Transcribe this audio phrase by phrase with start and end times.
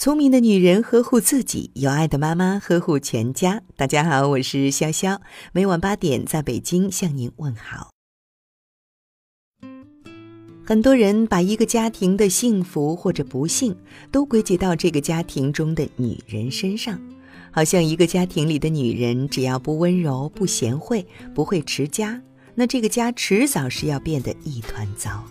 [0.00, 3.60] 聪明的女人呵护自己，有爱的妈妈呵护全家。
[3.76, 5.20] 大家好，我是潇潇，
[5.52, 7.90] 每晚八点在北京向您问好。
[10.64, 13.76] 很多人把一个家庭的幸福或者不幸
[14.10, 16.98] 都归结到这个家庭中的女人身上，
[17.50, 22.18] 好像一个家庭里的女人只要不温柔、不贤惠、不会持家，
[22.54, 25.22] 那这个家迟早是要变得一团糟。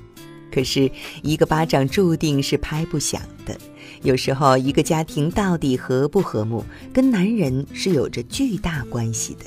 [0.51, 0.91] 可是，
[1.21, 3.55] 一个巴掌注定是拍不响的。
[4.01, 6.63] 有时候，一个家庭到底和不和睦，
[6.93, 9.45] 跟男人是有着巨大关系的。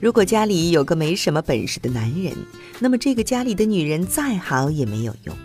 [0.00, 2.32] 如果家里有个没什么本事的男人，
[2.78, 5.36] 那么这个家里的女人再好也没有用。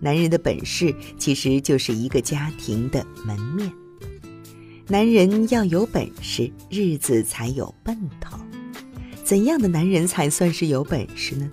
[0.00, 3.70] 男人的本事其实就是一个家庭的门面。
[4.88, 8.38] 男人要有本事，日子才有奔头。
[9.22, 11.48] 怎样的男人才算是有本事呢？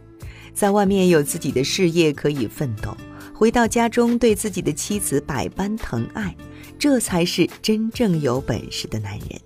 [0.54, 2.98] 在外面有自己的事业可以奋斗。
[3.38, 6.36] 回到家中，对自己的妻子百般疼爱，
[6.80, 9.40] 这才是真正有本事的男人。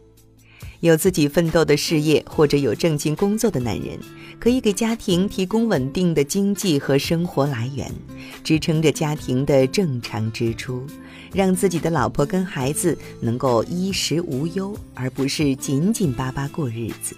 [0.79, 3.99] 有自己奋斗的事业或者有正经工作的男人，
[4.39, 7.91] 可以给家庭提供稳定的经济和生活来源，
[8.45, 10.87] 支撑着家庭的正常支出，
[11.33, 17.17] 让自己的老婆跟孩子能够衣食无忧，而不是紧紧巴巴过日子。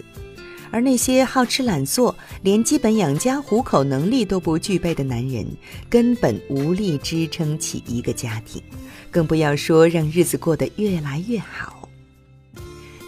[0.74, 5.46] 而那些好吃懒做、连基本养家糊口能力都不具备的男人，
[5.88, 8.60] 根本无力支撑起一个家庭，
[9.08, 11.88] 更不要说让日子过得越来越好。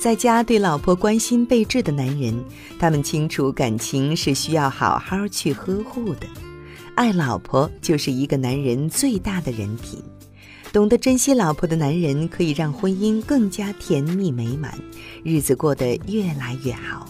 [0.00, 2.40] 在家对老婆关心备至的男人，
[2.78, 6.28] 他们清楚感情是需要好好去呵护的，
[6.94, 10.00] 爱老婆就是一个男人最大的人品。
[10.72, 14.72] 懂得珍惜老婆的男人，可以让婚姻更加甜蜜美满，
[15.24, 17.08] 日子过得越来越好。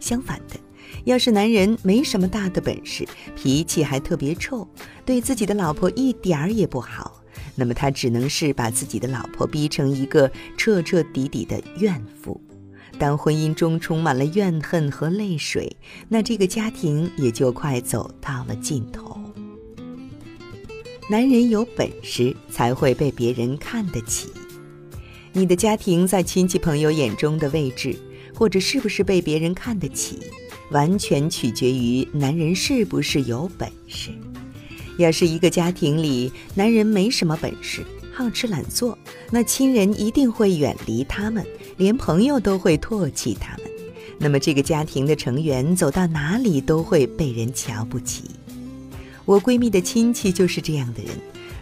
[0.00, 0.56] 相反的，
[1.04, 3.06] 要是男人没什么大的本事，
[3.36, 4.66] 脾气还特别臭，
[5.04, 7.22] 对自己的老婆一点儿也不好，
[7.54, 12.40] 那么他只能是把自己的老婆逼成一个彻彻底底的怨妇。
[12.98, 15.76] 当婚姻中充满了怨恨和泪水，
[16.08, 19.18] 那这个家庭也就快走到了尽头。
[21.08, 24.28] 男人有本事才会被别人看得起，
[25.32, 27.96] 你的家庭在亲戚朋友眼中的位置。
[28.40, 30.18] 或者是不是被别人看得起，
[30.70, 34.08] 完全取决于男人是不是有本事。
[34.96, 37.84] 要是一个家庭里男人没什么本事，
[38.14, 38.96] 好吃懒做，
[39.30, 41.44] 那亲人一定会远离他们，
[41.76, 43.66] 连朋友都会唾弃他们。
[44.16, 48.24] 那么这个家庭的成员走到哪里都会被人瞧不起。
[49.26, 51.12] 我闺蜜的亲戚就是这样的人，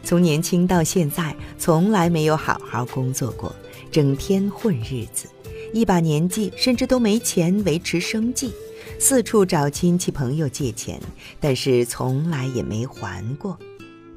[0.04, 3.52] 从年轻到现在从来没有好好工作过，
[3.90, 5.28] 整天混日子。
[5.72, 8.52] 一把年纪，甚至都没钱维持生计，
[8.98, 11.00] 四处找亲戚朋友借钱，
[11.40, 13.58] 但是从来也没还过。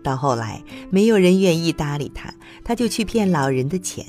[0.04, 4.06] 到后来，没有人愿意搭理他，他就去骗老人的钱，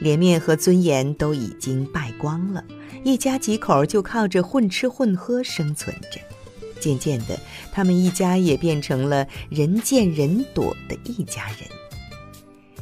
[0.00, 2.64] 脸面和尊严都已经败光了。
[3.04, 6.20] 一家几口就靠着混吃混喝生存着，
[6.80, 7.38] 渐渐的，
[7.70, 11.68] 他们一家也变成了人见人躲的一家人。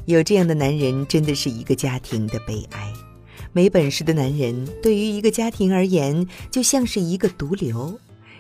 [0.07, 2.94] 有这样的男人，真的是一个家庭的悲哀。
[3.55, 7.99] 没本事的男人对于一个家庭而言，就像是一个毒瘤。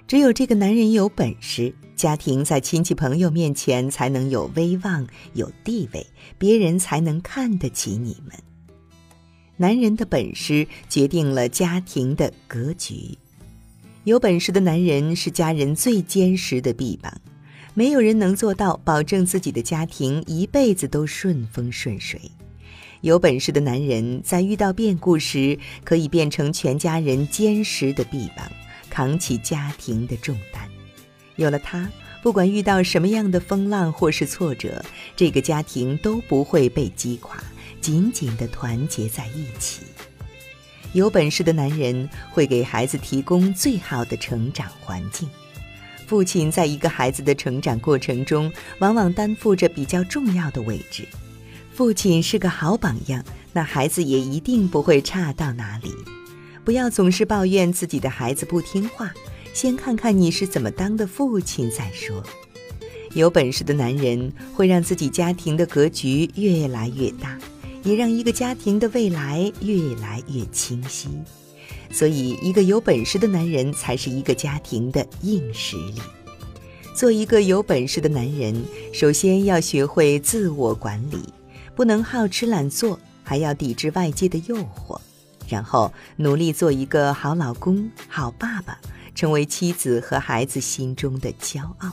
[0.09, 6.05] 只有这个男人有本事，家庭在亲戚朋友面前才能有威望、有地位，
[6.37, 8.37] 别人才能看得起你们。
[9.57, 13.17] 男人的本事决定了家庭的格局。
[14.03, 17.21] 有本事的男人是家人最坚实的臂膀，
[17.73, 22.21] 没有人能做到保证自己的家庭一辈子都顺风顺水。
[23.04, 28.50] 有本事的男人在遇到变故时，可以变成全家人坚实的臂膀，
[28.88, 30.66] 扛起家庭的重担。
[31.37, 31.87] 有了他，
[32.22, 34.82] 不管遇到什么样的风浪或是挫折，
[35.15, 37.37] 这个家庭都不会被击垮，
[37.78, 39.82] 紧紧地团结在一起。
[40.94, 45.28] 有本事的男人会给孩子提供最好的成长环境。
[46.06, 51.06] 父亲在一个孩子的成长过程中，往往担负着比较重要的位置。
[51.75, 55.93] 父亲是个好榜样，那孩子也一定不会差到哪里。
[56.65, 59.13] 不要总是抱怨自己的孩子不听话，
[59.53, 62.22] 先看看你是怎么当的父亲再说。
[63.15, 67.37] 有本事的男人会让自己家庭的格局越来越大，
[67.83, 71.09] 也让一个家庭的未来越来越清晰。
[71.91, 76.01] 所以，一个有本事的男人才是一个家庭的硬实力。
[76.95, 81.19] 做一个有本事的男人，首先要学会自我管理。
[81.74, 85.00] 不能好吃懒做，还要抵制外界的诱惑，
[85.48, 88.78] 然后努力做一个好老公、好爸爸，
[89.15, 91.92] 成为妻子和孩子心中的骄傲。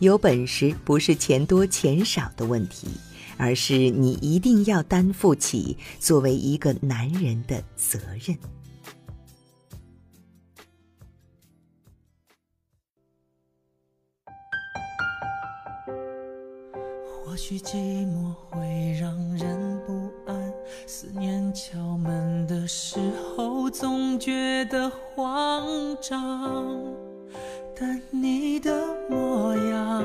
[0.00, 2.88] 有本事不是钱多钱少的问题，
[3.36, 8.36] 而是你一定要担负起作为一个男人的责任。
[17.30, 17.76] 或许寂
[18.08, 20.52] 寞会让人不安，
[20.84, 22.98] 思念敲门的时
[23.36, 25.64] 候总觉得慌
[26.00, 26.76] 张，
[27.78, 30.04] 但你的模样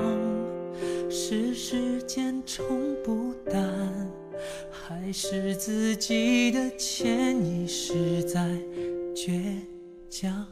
[1.10, 2.64] 是时间冲
[3.04, 3.74] 不淡，
[4.70, 8.48] 还是自己的潜意识在
[9.16, 9.62] 倔
[10.12, 10.46] 强？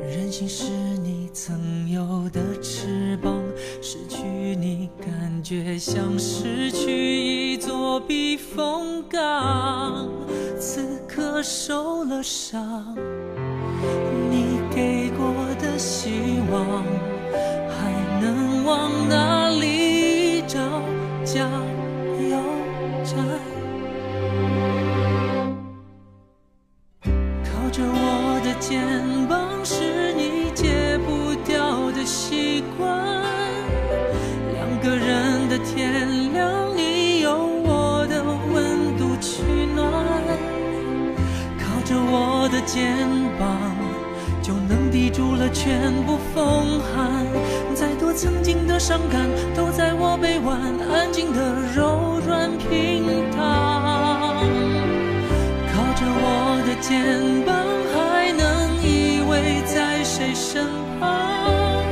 [0.00, 0.64] 任性是
[1.34, 3.42] 曾有的翅膀，
[3.80, 4.22] 失去
[4.54, 10.08] 你感觉像失去一座避风港。
[10.60, 12.94] 此刻受了伤，
[14.30, 16.10] 你给过的希
[16.52, 16.84] 望，
[17.66, 19.41] 还能往哪
[42.66, 42.96] 肩
[43.38, 43.48] 膀，
[44.42, 47.26] 就能抵住了全部风寒。
[47.74, 50.60] 再多曾经的伤感，都在我臂弯
[50.92, 51.40] 安静的
[51.74, 53.40] 柔软平躺。
[55.72, 57.54] 靠着我的肩膀，
[57.92, 58.42] 还能
[58.82, 60.66] 依偎在谁身
[61.00, 61.82] 旁？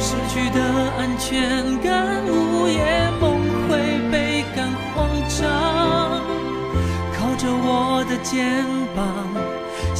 [0.00, 0.60] 失去的
[0.98, 3.72] 安全感，午夜梦回
[4.10, 5.40] 倍感慌张。
[7.16, 8.64] 靠着我的肩
[8.94, 9.04] 膀，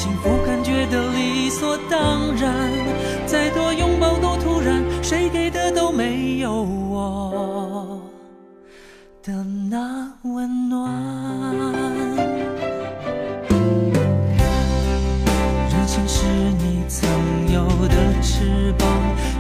[0.05, 2.53] 幸福感觉得理所当然。
[3.25, 8.03] 再多拥抱都突然，谁给的都没有我
[9.23, 9.33] 的
[9.71, 10.93] 那温暖。
[15.71, 16.27] 任性是
[16.59, 17.09] 你曾
[17.51, 18.87] 有的翅膀，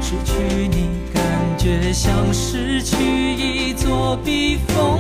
[0.01, 1.23] 失去你感
[1.59, 2.97] 觉像失去
[3.35, 4.94] 一座避风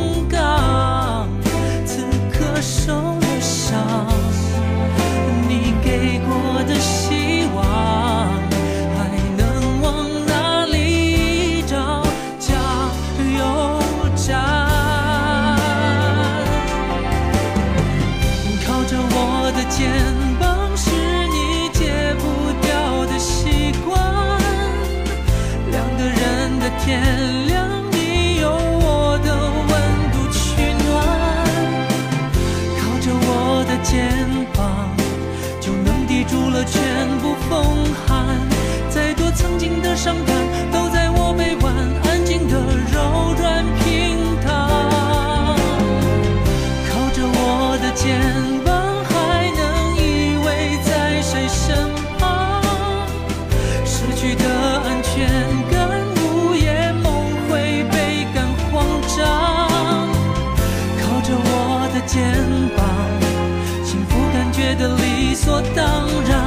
[36.54, 38.38] 了全部风寒。
[38.88, 40.34] 再多曾经的伤感，
[40.70, 41.74] 都在我臂弯
[42.04, 42.54] 安静的
[42.92, 43.84] 柔软平
[44.40, 44.46] 躺。
[46.88, 48.22] 靠着我的肩
[48.64, 48.72] 膀，
[49.10, 49.62] 还能
[49.98, 50.46] 依偎
[50.86, 51.90] 在谁身
[52.20, 52.62] 旁？
[53.84, 54.44] 失去的
[54.86, 55.26] 安全
[55.72, 55.74] 感，
[56.22, 57.04] 午夜梦
[57.50, 58.86] 回倍感慌
[59.16, 59.18] 张。
[61.02, 62.22] 靠着我的肩
[62.76, 62.86] 膀，
[63.84, 66.43] 幸福感觉得理所当然。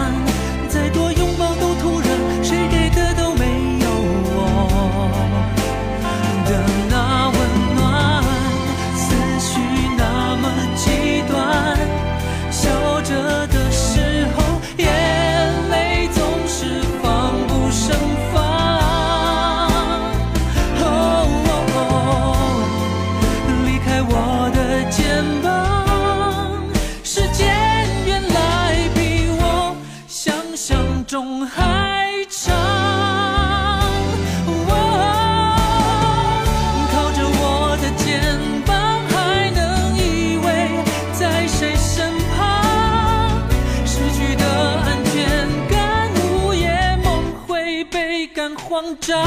[49.01, 49.26] 感